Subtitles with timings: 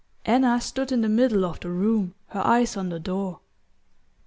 [0.25, 3.41] XXV Anna stood in the middle of the room, her eyes on the door.